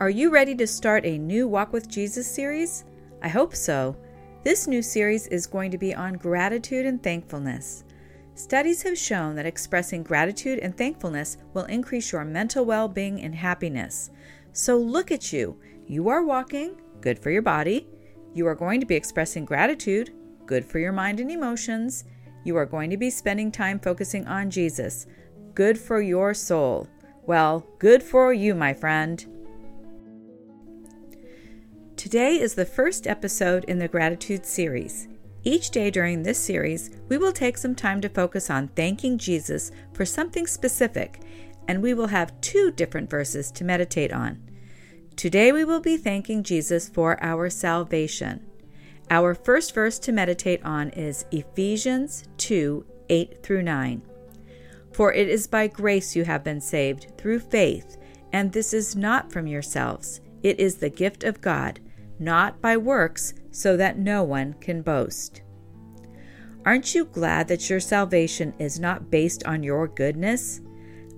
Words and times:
Are 0.00 0.10
you 0.10 0.30
ready 0.30 0.54
to 0.54 0.66
start 0.68 1.04
a 1.04 1.18
new 1.18 1.48
Walk 1.48 1.72
with 1.72 1.88
Jesus 1.88 2.24
series? 2.24 2.84
I 3.20 3.26
hope 3.26 3.52
so. 3.52 3.96
This 4.44 4.68
new 4.68 4.80
series 4.80 5.26
is 5.26 5.48
going 5.48 5.72
to 5.72 5.78
be 5.78 5.92
on 5.92 6.12
gratitude 6.12 6.86
and 6.86 7.02
thankfulness. 7.02 7.82
Studies 8.36 8.80
have 8.82 8.96
shown 8.96 9.34
that 9.34 9.44
expressing 9.44 10.04
gratitude 10.04 10.60
and 10.60 10.78
thankfulness 10.78 11.38
will 11.52 11.64
increase 11.64 12.12
your 12.12 12.24
mental 12.24 12.64
well 12.64 12.86
being 12.86 13.22
and 13.22 13.34
happiness. 13.34 14.12
So 14.52 14.76
look 14.76 15.10
at 15.10 15.32
you. 15.32 15.58
You 15.88 16.08
are 16.10 16.22
walking, 16.22 16.80
good 17.00 17.18
for 17.18 17.30
your 17.30 17.42
body. 17.42 17.88
You 18.34 18.46
are 18.46 18.54
going 18.54 18.78
to 18.78 18.86
be 18.86 18.94
expressing 18.94 19.44
gratitude, 19.44 20.14
good 20.46 20.64
for 20.64 20.78
your 20.78 20.92
mind 20.92 21.18
and 21.18 21.28
emotions. 21.28 22.04
You 22.44 22.56
are 22.56 22.66
going 22.66 22.90
to 22.90 22.96
be 22.96 23.10
spending 23.10 23.50
time 23.50 23.80
focusing 23.80 24.28
on 24.28 24.48
Jesus, 24.48 25.08
good 25.54 25.76
for 25.76 26.00
your 26.00 26.34
soul. 26.34 26.86
Well, 27.26 27.66
good 27.80 28.00
for 28.00 28.32
you, 28.32 28.54
my 28.54 28.72
friend. 28.72 29.26
Today 31.98 32.38
is 32.38 32.54
the 32.54 32.64
first 32.64 33.08
episode 33.08 33.64
in 33.64 33.80
the 33.80 33.88
Gratitude 33.88 34.46
series. 34.46 35.08
Each 35.42 35.68
day 35.68 35.90
during 35.90 36.22
this 36.22 36.38
series, 36.38 36.90
we 37.08 37.18
will 37.18 37.32
take 37.32 37.58
some 37.58 37.74
time 37.74 38.00
to 38.02 38.08
focus 38.08 38.50
on 38.50 38.68
thanking 38.68 39.18
Jesus 39.18 39.72
for 39.94 40.04
something 40.04 40.46
specific, 40.46 41.20
and 41.66 41.82
we 41.82 41.94
will 41.94 42.06
have 42.06 42.40
two 42.40 42.70
different 42.70 43.10
verses 43.10 43.50
to 43.50 43.64
meditate 43.64 44.12
on. 44.12 44.40
Today, 45.16 45.50
we 45.50 45.64
will 45.64 45.80
be 45.80 45.96
thanking 45.96 46.44
Jesus 46.44 46.88
for 46.88 47.20
our 47.20 47.50
salvation. 47.50 48.46
Our 49.10 49.34
first 49.34 49.74
verse 49.74 49.98
to 49.98 50.12
meditate 50.12 50.64
on 50.64 50.90
is 50.90 51.24
Ephesians 51.32 52.28
2 52.36 52.86
8 53.08 53.42
through 53.42 53.62
9. 53.62 54.02
For 54.92 55.12
it 55.12 55.28
is 55.28 55.48
by 55.48 55.66
grace 55.66 56.14
you 56.14 56.24
have 56.24 56.44
been 56.44 56.60
saved 56.60 57.18
through 57.18 57.40
faith, 57.40 57.96
and 58.32 58.52
this 58.52 58.72
is 58.72 58.94
not 58.94 59.32
from 59.32 59.48
yourselves, 59.48 60.20
it 60.44 60.60
is 60.60 60.76
the 60.76 60.90
gift 60.90 61.24
of 61.24 61.40
God, 61.40 61.80
not 62.18 62.60
by 62.60 62.76
works 62.76 63.34
so 63.50 63.76
that 63.76 63.98
no 63.98 64.22
one 64.22 64.54
can 64.54 64.82
boast. 64.82 65.42
Aren't 66.64 66.94
you 66.94 67.04
glad 67.04 67.48
that 67.48 67.70
your 67.70 67.80
salvation 67.80 68.52
is 68.58 68.78
not 68.78 69.10
based 69.10 69.44
on 69.44 69.62
your 69.62 69.88
goodness? 69.88 70.60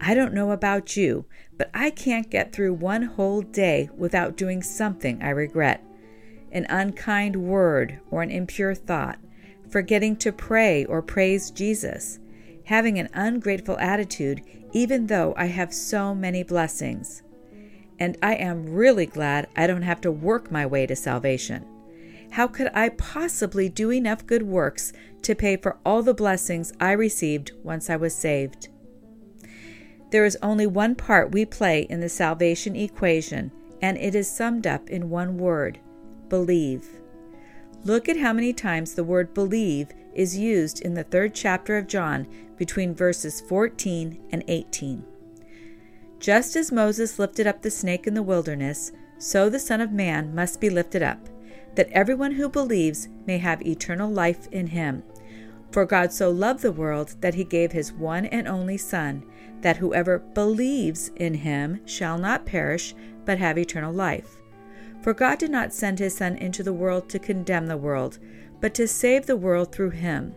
I 0.00 0.14
don't 0.14 0.34
know 0.34 0.50
about 0.50 0.96
you, 0.96 1.26
but 1.56 1.70
I 1.72 1.90
can't 1.90 2.30
get 2.30 2.52
through 2.52 2.74
one 2.74 3.02
whole 3.02 3.42
day 3.42 3.88
without 3.96 4.36
doing 4.36 4.62
something 4.62 5.22
I 5.22 5.30
regret 5.30 5.82
an 6.52 6.66
unkind 6.70 7.36
word 7.36 8.00
or 8.10 8.22
an 8.22 8.30
impure 8.30 8.74
thought, 8.74 9.18
forgetting 9.68 10.16
to 10.16 10.32
pray 10.32 10.84
or 10.86 11.02
praise 11.02 11.50
Jesus, 11.50 12.18
having 12.64 12.98
an 12.98 13.08
ungrateful 13.12 13.78
attitude 13.78 14.42
even 14.72 15.06
though 15.06 15.34
I 15.36 15.46
have 15.46 15.72
so 15.72 16.14
many 16.14 16.42
blessings. 16.42 17.22
And 17.98 18.16
I 18.22 18.34
am 18.34 18.72
really 18.72 19.06
glad 19.06 19.48
I 19.56 19.66
don't 19.66 19.82
have 19.82 20.00
to 20.02 20.10
work 20.10 20.50
my 20.50 20.66
way 20.66 20.86
to 20.86 20.96
salvation. 20.96 21.64
How 22.30 22.46
could 22.46 22.70
I 22.74 22.90
possibly 22.90 23.68
do 23.68 23.90
enough 23.90 24.26
good 24.26 24.42
works 24.42 24.92
to 25.22 25.34
pay 25.34 25.56
for 25.56 25.78
all 25.84 26.02
the 26.02 26.14
blessings 26.14 26.72
I 26.80 26.92
received 26.92 27.52
once 27.62 27.88
I 27.88 27.96
was 27.96 28.14
saved? 28.14 28.68
There 30.10 30.24
is 30.24 30.38
only 30.42 30.66
one 30.66 30.94
part 30.94 31.32
we 31.32 31.44
play 31.44 31.82
in 31.82 32.00
the 32.00 32.08
salvation 32.08 32.76
equation, 32.76 33.50
and 33.82 33.96
it 33.98 34.14
is 34.14 34.30
summed 34.30 34.66
up 34.66 34.88
in 34.90 35.10
one 35.10 35.38
word 35.38 35.80
believe. 36.28 36.86
Look 37.84 38.08
at 38.08 38.16
how 38.16 38.32
many 38.32 38.52
times 38.52 38.94
the 38.94 39.04
word 39.04 39.32
believe 39.32 39.88
is 40.14 40.36
used 40.36 40.80
in 40.80 40.94
the 40.94 41.04
third 41.04 41.34
chapter 41.34 41.76
of 41.76 41.86
John 41.86 42.26
between 42.56 42.94
verses 42.94 43.40
14 43.40 44.18
and 44.30 44.42
18. 44.48 45.04
Just 46.18 46.56
as 46.56 46.72
Moses 46.72 47.18
lifted 47.18 47.46
up 47.46 47.62
the 47.62 47.70
snake 47.70 48.06
in 48.06 48.14
the 48.14 48.22
wilderness, 48.22 48.92
so 49.18 49.48
the 49.48 49.58
Son 49.58 49.80
of 49.80 49.92
Man 49.92 50.34
must 50.34 50.60
be 50.60 50.70
lifted 50.70 51.02
up 51.02 51.28
that 51.76 51.90
everyone 51.92 52.32
who 52.32 52.48
believes 52.48 53.08
may 53.26 53.38
have 53.38 53.64
eternal 53.64 54.10
life 54.10 54.48
in 54.50 54.68
him. 54.68 55.02
For 55.70 55.84
God 55.84 56.12
so 56.12 56.30
loved 56.30 56.62
the 56.62 56.72
world 56.72 57.14
that 57.20 57.34
he 57.34 57.44
gave 57.44 57.72
his 57.72 57.92
one 57.92 58.26
and 58.26 58.48
only 58.48 58.78
Son, 58.78 59.24
that 59.60 59.76
whoever 59.76 60.18
believes 60.18 61.10
in 61.16 61.34
him 61.34 61.80
shall 61.84 62.18
not 62.18 62.46
perish, 62.46 62.94
but 63.24 63.38
have 63.38 63.58
eternal 63.58 63.92
life. 63.92 64.38
For 65.02 65.12
God 65.12 65.38
did 65.38 65.50
not 65.50 65.74
send 65.74 65.98
his 65.98 66.16
Son 66.16 66.36
into 66.36 66.62
the 66.62 66.72
world 66.72 67.08
to 67.10 67.18
condemn 67.18 67.66
the 67.66 67.76
world, 67.76 68.18
but 68.60 68.74
to 68.74 68.88
save 68.88 69.26
the 69.26 69.36
world 69.36 69.70
through 69.70 69.90
him. 69.90 70.34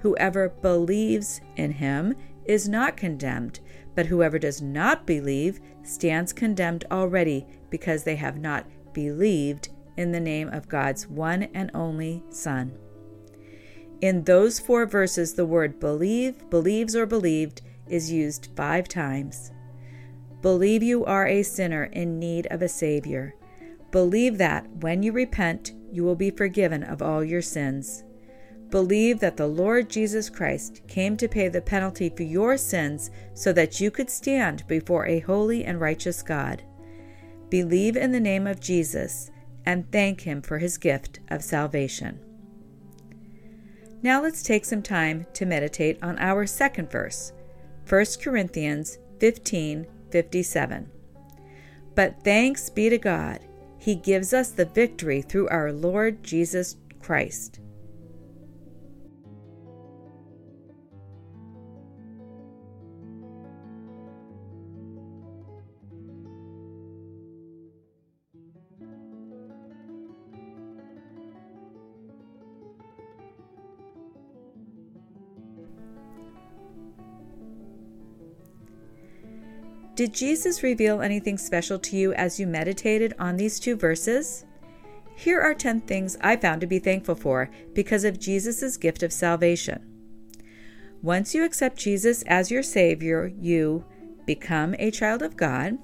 Whoever 0.00 0.48
believes 0.48 1.40
in 1.56 1.72
him 1.72 2.14
is 2.44 2.68
not 2.68 2.96
condemned, 2.96 3.58
but 3.94 4.06
whoever 4.06 4.38
does 4.38 4.62
not 4.62 5.06
believe 5.06 5.60
stands 5.82 6.32
condemned 6.32 6.84
already, 6.90 7.46
because 7.70 8.04
they 8.04 8.16
have 8.16 8.38
not 8.38 8.66
believed 8.92 9.68
in 9.96 10.12
the 10.12 10.20
name 10.20 10.48
of 10.48 10.68
God's 10.68 11.06
one 11.06 11.44
and 11.54 11.70
only 11.74 12.22
Son. 12.30 12.72
In 14.00 14.22
those 14.24 14.60
four 14.60 14.86
verses, 14.86 15.34
the 15.34 15.46
word 15.46 15.80
believe, 15.80 16.48
believes, 16.50 16.94
or 16.94 17.04
believed 17.04 17.62
is 17.88 18.12
used 18.12 18.50
five 18.56 18.86
times. 18.86 19.50
Believe 20.40 20.84
you 20.84 21.04
are 21.04 21.26
a 21.26 21.42
sinner 21.42 21.84
in 21.84 22.18
need 22.18 22.46
of 22.50 22.62
a 22.62 22.68
Savior. 22.68 23.34
Believe 23.90 24.38
that 24.38 24.68
when 24.70 25.02
you 25.02 25.10
repent, 25.10 25.72
you 25.90 26.04
will 26.04 26.14
be 26.14 26.30
forgiven 26.30 26.84
of 26.84 27.02
all 27.02 27.24
your 27.24 27.42
sins. 27.42 28.04
Believe 28.70 29.18
that 29.20 29.38
the 29.38 29.46
Lord 29.46 29.88
Jesus 29.88 30.28
Christ 30.28 30.82
came 30.88 31.16
to 31.16 31.28
pay 31.28 31.48
the 31.48 31.62
penalty 31.62 32.10
for 32.10 32.22
your 32.22 32.58
sins 32.58 33.10
so 33.32 33.52
that 33.54 33.80
you 33.80 33.90
could 33.90 34.10
stand 34.10 34.66
before 34.66 35.06
a 35.06 35.20
holy 35.20 35.64
and 35.64 35.80
righteous 35.80 36.22
God. 36.22 36.62
Believe 37.48 37.96
in 37.96 38.12
the 38.12 38.20
name 38.20 38.46
of 38.46 38.60
Jesus 38.60 39.30
and 39.64 39.90
thank 39.90 40.20
Him 40.20 40.42
for 40.42 40.58
His 40.58 40.76
gift 40.76 41.20
of 41.28 41.42
salvation. 41.42 42.20
Now 44.02 44.22
let's 44.22 44.42
take 44.42 44.66
some 44.66 44.82
time 44.82 45.26
to 45.32 45.46
meditate 45.46 45.98
on 46.02 46.18
our 46.18 46.46
second 46.46 46.90
verse, 46.90 47.32
1 47.88 48.04
Corinthians 48.22 48.98
15 49.18 49.86
57. 50.10 50.90
But 51.94 52.22
thanks 52.22 52.70
be 52.70 52.88
to 52.90 52.98
God, 52.98 53.40
He 53.78 53.94
gives 53.94 54.32
us 54.32 54.50
the 54.50 54.66
victory 54.66 55.22
through 55.22 55.48
our 55.48 55.72
Lord 55.72 56.22
Jesus 56.22 56.76
Christ. 57.00 57.60
Did 79.98 80.14
Jesus 80.14 80.62
reveal 80.62 81.02
anything 81.02 81.36
special 81.36 81.76
to 81.80 81.96
you 81.96 82.12
as 82.12 82.38
you 82.38 82.46
meditated 82.46 83.14
on 83.18 83.36
these 83.36 83.58
two 83.58 83.74
verses? 83.74 84.44
Here 85.16 85.40
are 85.40 85.54
10 85.54 85.80
things 85.80 86.16
I 86.20 86.36
found 86.36 86.60
to 86.60 86.68
be 86.68 86.78
thankful 86.78 87.16
for 87.16 87.50
because 87.74 88.04
of 88.04 88.20
Jesus' 88.20 88.76
gift 88.76 89.02
of 89.02 89.12
salvation. 89.12 89.84
Once 91.02 91.34
you 91.34 91.42
accept 91.42 91.78
Jesus 91.78 92.22
as 92.28 92.48
your 92.48 92.62
Savior, 92.62 93.32
you 93.40 93.84
become 94.24 94.76
a 94.78 94.92
child 94.92 95.20
of 95.20 95.36
God, 95.36 95.78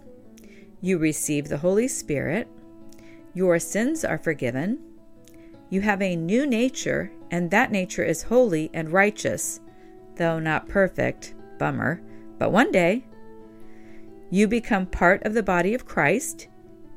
you 0.80 0.96
receive 0.96 1.48
the 1.48 1.58
Holy 1.58 1.88
Spirit, 1.88 2.46
your 3.34 3.58
sins 3.58 4.04
are 4.04 4.18
forgiven, 4.18 4.78
you 5.70 5.80
have 5.80 6.00
a 6.00 6.14
new 6.14 6.46
nature, 6.46 7.10
and 7.32 7.50
that 7.50 7.72
nature 7.72 8.04
is 8.04 8.22
holy 8.22 8.70
and 8.72 8.92
righteous, 8.92 9.58
though 10.14 10.38
not 10.38 10.68
perfect, 10.68 11.34
bummer, 11.58 12.00
but 12.38 12.52
one 12.52 12.70
day 12.70 13.04
you 14.34 14.48
become 14.48 14.84
part 14.84 15.22
of 15.22 15.32
the 15.32 15.44
body 15.44 15.74
of 15.74 15.86
Christ. 15.86 16.48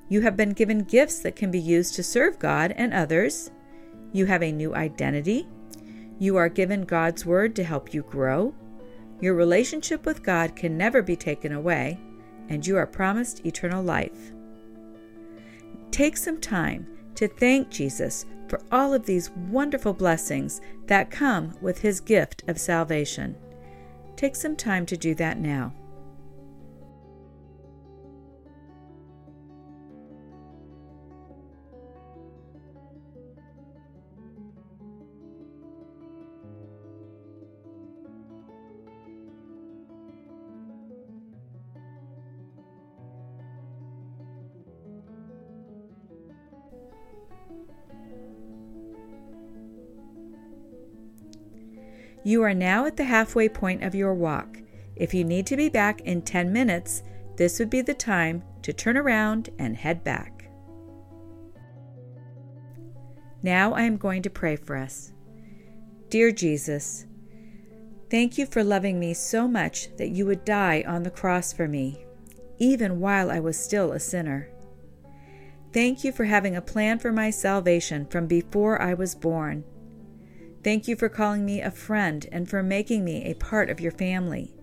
You 0.09 0.21
have 0.21 0.35
been 0.35 0.53
given 0.53 0.79
gifts 0.79 1.19
that 1.19 1.35
can 1.35 1.51
be 1.51 1.59
used 1.59 1.93
to 1.93 2.01
serve 2.01 2.39
God 2.39 2.73
and 2.75 2.91
others. 2.91 3.51
You 4.11 4.25
have 4.25 4.41
a 4.41 4.51
new 4.51 4.73
identity. 4.73 5.47
You 6.17 6.35
are 6.37 6.49
given 6.49 6.83
God's 6.83 7.27
Word 7.27 7.55
to 7.57 7.63
help 7.63 7.93
you 7.93 8.01
grow. 8.01 8.55
Your 9.21 9.35
relationship 9.35 10.03
with 10.03 10.23
God 10.23 10.55
can 10.55 10.79
never 10.79 11.03
be 11.03 11.15
taken 11.15 11.51
away, 11.51 11.99
and 12.49 12.65
you 12.65 12.75
are 12.75 12.87
promised 12.87 13.45
eternal 13.45 13.83
life. 13.83 14.31
Take 15.91 16.17
some 16.17 16.41
time 16.41 16.87
to 17.13 17.27
thank 17.27 17.69
Jesus 17.69 18.25
for 18.47 18.61
all 18.71 18.95
of 18.95 19.05
these 19.05 19.29
wonderful 19.29 19.93
blessings 19.93 20.59
that 20.87 21.11
come 21.11 21.55
with 21.61 21.81
his 21.81 21.99
gift 21.99 22.43
of 22.47 22.59
salvation. 22.59 23.35
Take 24.15 24.35
some 24.35 24.55
time 24.55 24.87
to 24.87 24.97
do 24.97 25.13
that 25.13 25.39
now. 25.39 25.71
You 52.27 52.43
are 52.43 52.53
now 52.53 52.85
at 52.85 52.97
the 52.97 53.05
halfway 53.05 53.47
point 53.47 53.85
of 53.85 53.95
your 53.95 54.13
walk. 54.13 54.57
If 54.97 55.13
you 55.13 55.23
need 55.23 55.47
to 55.47 55.55
be 55.55 55.69
back 55.69 56.01
in 56.01 56.23
10 56.23 56.51
minutes, 56.51 57.01
this 57.37 57.57
would 57.57 57.69
be 57.69 57.79
the 57.79 57.93
time 57.93 58.43
to 58.63 58.73
turn 58.73 58.97
around 58.97 59.49
and 59.57 59.77
head 59.77 60.03
back. 60.03 60.49
Now 63.41 63.71
I 63.71 63.83
am 63.83 63.95
going 63.95 64.23
to 64.23 64.29
pray 64.29 64.57
for 64.57 64.75
us. 64.75 65.13
Dear 66.09 66.33
Jesus, 66.33 67.05
thank 68.11 68.37
you 68.37 68.45
for 68.45 68.61
loving 68.61 68.99
me 68.99 69.13
so 69.13 69.47
much 69.47 69.95
that 69.95 70.09
you 70.09 70.25
would 70.25 70.43
die 70.43 70.83
on 70.85 71.03
the 71.03 71.09
cross 71.09 71.53
for 71.53 71.69
me, 71.69 72.05
even 72.59 72.99
while 72.99 73.31
I 73.31 73.39
was 73.39 73.57
still 73.57 73.93
a 73.93 74.01
sinner. 74.01 74.49
Thank 75.71 76.03
you 76.03 76.11
for 76.11 76.25
having 76.25 76.57
a 76.57 76.61
plan 76.61 76.99
for 76.99 77.13
my 77.13 77.29
salvation 77.29 78.05
from 78.05 78.27
before 78.27 78.81
I 78.81 78.95
was 78.95 79.15
born. 79.15 79.63
Thank 80.67 80.89
you 80.89 80.97
for 80.97 81.07
calling 81.07 81.45
me 81.45 81.61
a 81.61 81.71
friend 81.71 82.27
and 82.29 82.49
for 82.49 82.61
making 82.61 83.05
me 83.05 83.23
a 83.23 83.35
part 83.35 83.69
of 83.69 83.79
your 83.79 83.93
family. 83.93 84.53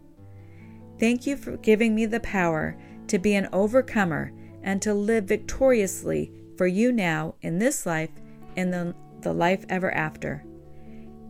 Thank 1.00 1.26
you 1.26 1.34
for 1.34 1.56
giving 1.56 1.94
me 1.94 2.04
the 2.04 2.20
power 2.20 2.76
to 3.06 3.18
be 3.18 3.34
an 3.34 3.48
overcomer 3.54 4.30
and 4.62 4.82
to 4.82 4.92
live 4.92 5.24
victoriously 5.24 6.30
for 6.58 6.66
you 6.66 6.92
now 6.92 7.36
in 7.40 7.58
this 7.58 7.86
life 7.86 8.10
and 8.54 8.70
the, 8.70 8.94
the 9.22 9.32
life 9.32 9.64
ever 9.70 9.94
after. 9.94 10.44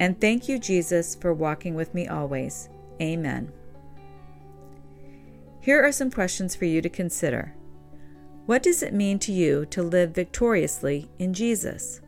And 0.01 0.21
thank 0.21 0.49
you, 0.49 0.59
Jesus, 0.59 1.15
for 1.15 1.33
walking 1.33 1.77
with 1.77 1.95
me 1.95 2.09
always. 2.09 2.69
Amen. 3.01 3.53
Here 5.61 5.85
are 5.85 5.93
some 5.93 6.11
questions 6.11 6.57
for 6.57 6.65
you 6.65 6.83
to 6.83 6.89
consider. 6.89 7.55
What 8.47 8.65
does 8.65 8.83
it 8.83 8.93
mean 8.93 9.21
to 9.21 9.31
you 9.31 9.67
to 9.67 9.85
live 9.85 10.11
victoriously 10.11 11.13
in 11.21 11.33
Jesus? 11.33 12.01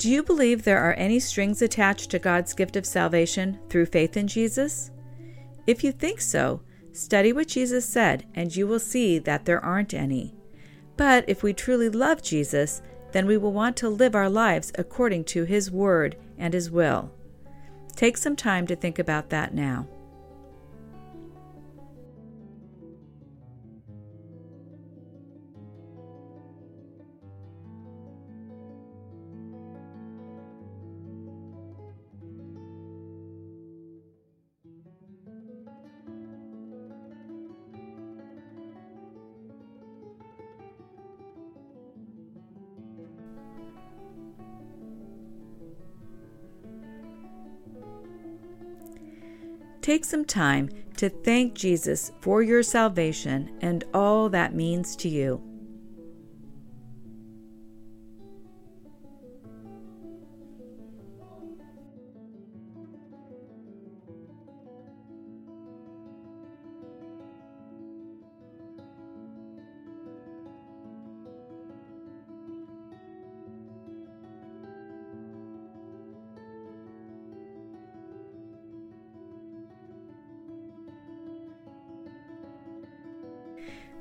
Do 0.00 0.08
you 0.08 0.22
believe 0.22 0.62
there 0.62 0.78
are 0.78 0.94
any 0.94 1.20
strings 1.20 1.60
attached 1.60 2.10
to 2.10 2.18
God's 2.18 2.54
gift 2.54 2.74
of 2.74 2.86
salvation 2.86 3.60
through 3.68 3.84
faith 3.84 4.16
in 4.16 4.28
Jesus? 4.28 4.90
If 5.66 5.84
you 5.84 5.92
think 5.92 6.22
so, 6.22 6.62
study 6.92 7.34
what 7.34 7.48
Jesus 7.48 7.84
said 7.84 8.24
and 8.34 8.56
you 8.56 8.66
will 8.66 8.78
see 8.78 9.18
that 9.18 9.44
there 9.44 9.62
aren't 9.62 9.92
any. 9.92 10.34
But 10.96 11.26
if 11.28 11.42
we 11.42 11.52
truly 11.52 11.90
love 11.90 12.22
Jesus, 12.22 12.80
then 13.12 13.26
we 13.26 13.36
will 13.36 13.52
want 13.52 13.76
to 13.76 13.90
live 13.90 14.14
our 14.14 14.30
lives 14.30 14.72
according 14.78 15.24
to 15.24 15.44
His 15.44 15.70
Word 15.70 16.16
and 16.38 16.54
His 16.54 16.70
will. 16.70 17.12
Take 17.94 18.16
some 18.16 18.36
time 18.36 18.66
to 18.68 18.76
think 18.76 18.98
about 18.98 19.28
that 19.28 19.52
now. 19.52 19.86
Take 49.82 50.04
some 50.04 50.24
time 50.24 50.68
to 50.98 51.08
thank 51.08 51.54
Jesus 51.54 52.12
for 52.20 52.42
your 52.42 52.62
salvation 52.62 53.56
and 53.62 53.84
all 53.94 54.28
that 54.28 54.54
means 54.54 54.94
to 54.96 55.08
you. 55.08 55.49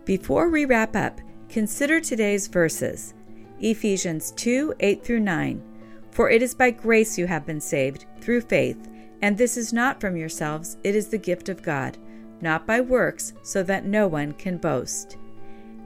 Before 0.09 0.49
we 0.49 0.65
wrap 0.65 0.95
up, 0.95 1.21
consider 1.49 1.99
today's 1.99 2.47
verses 2.47 3.13
Ephesians 3.59 4.31
2 4.31 4.73
8 4.79 5.03
through 5.03 5.19
9. 5.19 5.61
For 6.09 6.31
it 6.31 6.41
is 6.41 6.55
by 6.55 6.71
grace 6.71 7.15
you 7.15 7.27
have 7.27 7.45
been 7.45 7.61
saved, 7.61 8.07
through 8.19 8.41
faith, 8.41 8.89
and 9.21 9.37
this 9.37 9.55
is 9.55 9.71
not 9.71 10.01
from 10.01 10.17
yourselves, 10.17 10.77
it 10.83 10.95
is 10.95 11.09
the 11.09 11.19
gift 11.19 11.47
of 11.47 11.61
God, 11.61 11.99
not 12.41 12.65
by 12.65 12.81
works, 12.81 13.33
so 13.43 13.61
that 13.61 13.85
no 13.85 14.07
one 14.07 14.31
can 14.31 14.57
boast. 14.57 15.17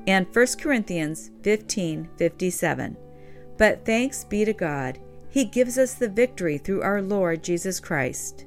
And 0.07 0.25
1 0.33 0.47
Corinthians 0.57 1.29
15 1.41 2.07
57. 2.17 2.95
But 3.57 3.83
thanks 3.83 4.23
be 4.23 4.45
to 4.45 4.53
God, 4.53 4.99
He 5.27 5.43
gives 5.43 5.77
us 5.77 5.95
the 5.95 6.07
victory 6.07 6.57
through 6.57 6.81
our 6.81 7.01
Lord 7.01 7.43
Jesus 7.43 7.81
Christ. 7.81 8.45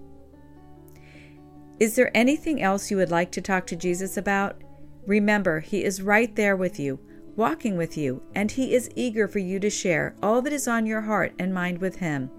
Is 1.79 1.97
there 1.97 2.17
anything 2.17 2.63
else 2.63 2.91
you 2.91 2.97
would 2.97 3.11
like 3.11 3.31
to 3.33 3.43
talk 3.43 3.67
to 3.67 3.77
Jesus 3.77 4.17
about? 4.17 4.63
Remember, 5.07 5.61
He 5.61 5.85
is 5.85 6.03
right 6.03 6.35
there 6.35 6.57
with 6.57 6.79
you, 6.81 6.99
walking 7.37 7.77
with 7.77 7.97
you, 7.97 8.23
and 8.35 8.51
He 8.51 8.75
is 8.75 8.91
eager 8.97 9.29
for 9.29 9.39
you 9.39 9.61
to 9.61 9.71
share 9.71 10.17
all 10.23 10.43
that 10.43 10.53
is 10.53 10.67
on 10.67 10.87
your 10.87 11.03
heart 11.03 11.33
and 11.39 11.55
mind 11.55 11.79
with 11.79 11.97
Him. 11.97 12.31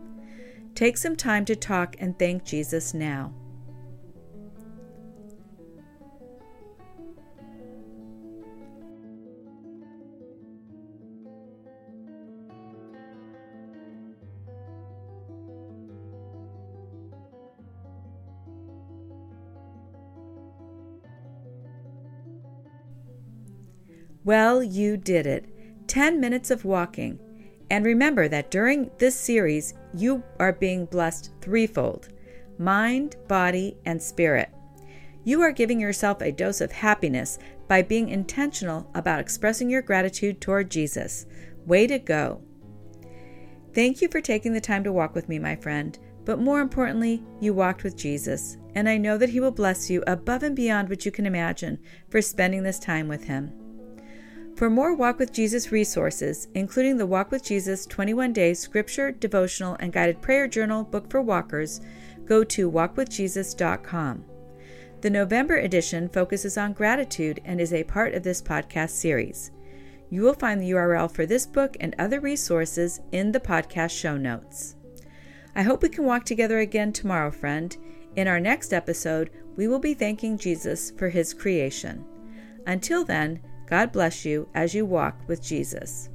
Take 0.75 0.97
some 0.97 1.15
time 1.15 1.45
to 1.45 1.55
talk 1.55 1.95
and 1.99 2.17
thank 2.19 2.43
Jesus 2.43 2.93
now. 2.93 3.33
Well, 24.27 24.61
you 24.61 24.97
did 24.97 25.25
it. 25.25 25.45
10 25.87 26.19
minutes 26.19 26.51
of 26.51 26.65
walking. 26.65 27.17
And 27.69 27.85
remember 27.85 28.27
that 28.27 28.51
during 28.51 28.91
this 28.97 29.15
series, 29.17 29.73
you 29.93 30.21
are 30.37 30.51
being 30.51 30.85
blessed 30.85 31.31
threefold 31.39 32.09
mind, 32.59 33.15
body, 33.29 33.77
and 33.85 34.03
spirit. 34.03 34.49
You 35.23 35.41
are 35.43 35.53
giving 35.53 35.79
yourself 35.79 36.21
a 36.21 36.33
dose 36.33 36.59
of 36.59 36.73
happiness 36.73 37.39
by 37.69 37.81
being 37.83 38.09
intentional 38.09 38.91
about 38.93 39.21
expressing 39.21 39.69
your 39.69 39.81
gratitude 39.81 40.41
toward 40.41 40.69
Jesus. 40.69 41.25
Way 41.65 41.87
to 41.87 41.97
go! 41.97 42.41
Thank 43.73 44.01
you 44.01 44.09
for 44.09 44.19
taking 44.19 44.51
the 44.51 44.59
time 44.59 44.83
to 44.83 44.91
walk 44.91 45.15
with 45.15 45.29
me, 45.29 45.39
my 45.39 45.55
friend. 45.55 45.97
But 46.25 46.39
more 46.39 46.59
importantly, 46.59 47.23
you 47.39 47.53
walked 47.53 47.85
with 47.85 47.95
Jesus, 47.95 48.57
and 48.75 48.89
I 48.89 48.97
know 48.97 49.17
that 49.19 49.29
He 49.29 49.39
will 49.39 49.51
bless 49.51 49.89
you 49.89 50.03
above 50.05 50.43
and 50.43 50.55
beyond 50.55 50.89
what 50.89 51.05
you 51.05 51.11
can 51.13 51.25
imagine 51.25 51.79
for 52.09 52.21
spending 52.21 52.63
this 52.63 52.79
time 52.79 53.07
with 53.07 53.23
Him. 53.23 53.66
For 54.57 54.71
more 54.71 54.95
Walk 54.95 55.19
with 55.19 55.31
Jesus 55.31 55.71
resources, 55.71 56.47
including 56.55 56.97
the 56.97 57.05
Walk 57.05 57.29
with 57.29 57.43
Jesus 57.43 57.85
21 57.85 58.33
Day 58.33 58.55
Scripture, 58.55 59.11
Devotional, 59.11 59.77
and 59.79 59.93
Guided 59.93 60.19
Prayer 60.19 60.47
Journal 60.47 60.83
book 60.83 61.11
for 61.11 61.21
walkers, 61.21 61.79
go 62.25 62.43
to 62.45 62.71
walkwithjesus.com. 62.71 64.25
The 65.01 65.09
November 65.11 65.57
edition 65.57 66.09
focuses 66.09 66.57
on 66.57 66.73
gratitude 66.73 67.39
and 67.45 67.61
is 67.61 67.71
a 67.71 67.83
part 67.83 68.15
of 68.15 68.23
this 68.23 68.41
podcast 68.41 68.89
series. 68.89 69.51
You 70.09 70.23
will 70.23 70.33
find 70.33 70.59
the 70.59 70.71
URL 70.71 71.11
for 71.11 71.27
this 71.27 71.45
book 71.45 71.77
and 71.79 71.93
other 71.99 72.19
resources 72.19 72.99
in 73.11 73.31
the 73.31 73.39
podcast 73.39 73.91
show 73.91 74.17
notes. 74.17 74.75
I 75.55 75.61
hope 75.61 75.83
we 75.83 75.89
can 75.89 76.03
walk 76.03 76.25
together 76.25 76.57
again 76.57 76.91
tomorrow, 76.93 77.29
friend. 77.29 77.77
In 78.15 78.27
our 78.27 78.39
next 78.39 78.73
episode, 78.73 79.29
we 79.55 79.67
will 79.67 79.77
be 79.77 79.93
thanking 79.93 80.35
Jesus 80.35 80.89
for 80.97 81.09
his 81.09 81.31
creation. 81.31 82.03
Until 82.65 83.05
then, 83.05 83.39
God 83.67 83.91
bless 83.91 84.25
you 84.25 84.47
as 84.55 84.73
you 84.73 84.85
walk 84.85 85.19
with 85.27 85.43
Jesus. 85.43 86.09